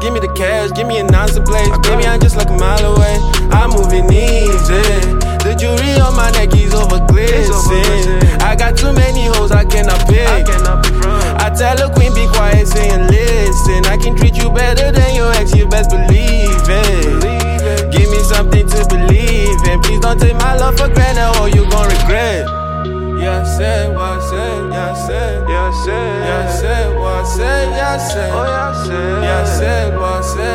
pronounce 0.00 0.20
the 0.20 0.32
cash, 0.34 0.70
give 0.72 0.86
me 0.86 0.98
a 0.98 1.04
nonsense 1.04 1.48
place. 1.48 1.68
Baby, 1.84 2.06
I'm 2.06 2.20
just 2.20 2.36
like 2.36 2.48
a 2.48 2.56
mile 2.56 2.96
away. 2.96 3.16
I'm 3.52 3.70
moving 3.70 4.08
easy. 4.12 4.80
The 5.44 5.56
jewelry 5.58 6.00
on 6.00 6.16
my 6.16 6.30
neck 6.32 6.54
is 6.56 6.74
over 6.74 7.04
glisten. 7.06 8.40
I 8.40 8.56
got 8.56 8.76
too 8.76 8.92
many 8.92 9.26
hoes 9.26 9.52
I 9.52 9.64
cannot 9.64 10.06
pick. 10.08 10.26
I 10.26 11.50
tell 11.56 11.80
a 11.80 11.92
queen 11.92 12.14
be 12.14 12.26
quiet, 12.28 12.66
saying 12.66 13.08
listen. 13.08 13.84
I 13.86 13.96
can 13.96 14.16
treat 14.16 14.36
you 14.36 14.50
better 14.50 14.92
than 14.92 15.14
your 15.14 15.32
ex, 15.32 15.54
you 15.54 15.68
best 15.68 15.90
believe 15.90 16.50
it. 16.68 17.92
Give 17.92 18.08
me 18.10 18.20
something 18.24 18.66
to 18.68 18.86
believe 18.88 19.60
in. 19.68 19.80
Please 19.82 20.00
don't 20.00 20.18
take 20.20 20.34
my 20.36 20.56
love 20.56 20.76
for 20.78 20.88
granted, 20.88 21.40
or 21.40 21.48
you 21.48 21.68
gon' 21.70 21.88
regret. 21.88 22.59
Yeah, 23.20 23.44
said 23.44 23.94
what 23.94 24.18
said, 24.22 24.72
yeah, 24.72 24.94
said, 24.94 25.48
Yeah, 25.48 25.70
said, 25.84 26.24
yeah, 26.24 26.48
said, 27.26 27.68
yeah, 27.68 27.96
I 27.96 27.98
Oh, 28.32 28.44
yeah, 28.44 28.72
said, 28.84 29.22
yeah, 29.22 29.40
I 29.40 29.44
what 29.98 30.24
I 30.24 30.49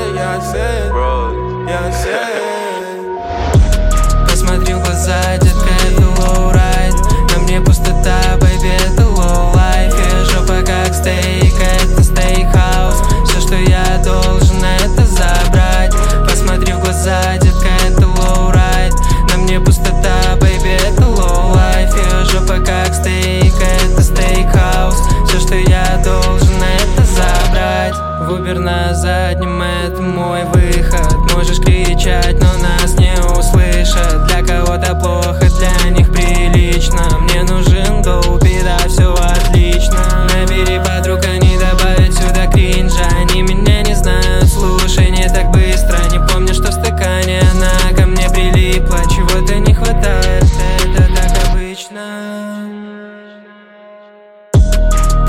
это 29.86 30.02
мой 30.02 30.44
выход. 30.46 31.16
Можешь 31.34 31.60
кричать, 31.60 32.40
но 32.40 32.48
нас 32.58 32.94
не 32.98 33.14
услышат. 33.38 34.26
Для 34.28 34.42
кого-то 34.42 34.96
плохо, 34.96 35.48
для 35.60 35.90
них 35.92 36.12
прилично. 36.12 37.20
Мне 37.20 37.44
нужен 37.44 38.02
долби, 38.02 38.62
да, 38.64 38.78
все 38.88 39.14
отлично. 39.14 40.28
Набери 40.34 40.80
подруг, 40.80 41.24
они 41.26 41.58
добавят 41.58 42.14
сюда 42.14 42.48
кринжа. 42.48 43.06
Они 43.22 43.44
меня 43.44 43.84
не 43.84 43.94
знают, 43.94 44.48
слушай, 44.48 45.12
не 45.12 45.30
так 45.30 45.52
быстро. 45.52 45.98
Не 46.12 46.20
помню, 46.28 46.54
что 46.54 46.70
в 46.70 46.74
стакане 46.74 47.42
она 47.52 47.96
ко 47.96 48.08
мне 48.08 48.28
прилипла. 48.30 49.00
Чего-то 49.10 49.56
не 49.60 49.74
хватает, 49.74 50.46
это 50.84 51.04
так 51.14 51.52
обычно. 51.52 52.02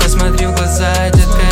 Посмотри 0.01 0.47
в 0.47 0.55
глаза, 0.55 1.09
детка, 1.13 1.46